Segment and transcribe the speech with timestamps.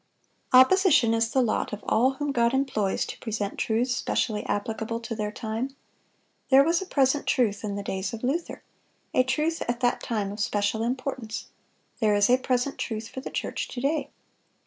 [0.51, 5.13] Opposition is the lot of all whom God employs to present truths specially applicable to
[5.13, 5.75] their time.
[6.49, 10.39] There was a present truth in the days of Luther,—a truth at that time of
[10.39, 11.49] special importance;
[11.99, 14.09] there is a present truth for the church to day.